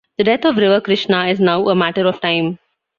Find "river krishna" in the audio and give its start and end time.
0.57-1.27